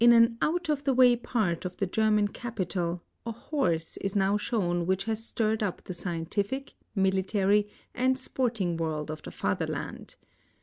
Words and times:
an' 0.03 0.35
out 0.41 0.67
of 0.67 0.83
the 0.83 0.95
way 0.95 1.15
part 1.15 1.63
of 1.63 1.77
the 1.77 1.85
German 1.85 2.27
capital' 2.27 3.03
a 3.27 3.31
j 3.31 3.37
horse 3.37 3.97
Is 3.97 4.15
now 4.15 4.35
shown 4.35 4.87
which 4.87 5.03
has 5.03 5.23
stirred 5.23 5.61
up 5.61 5.83
the 5.83 5.93
scientific, 5.93 6.73
military, 6.95 7.69
and 7.93 8.17
sporting 8.17 8.77
world 8.77 9.11
of 9.11 9.21
the 9.21 9.29
Fatherland. 9.29 10.15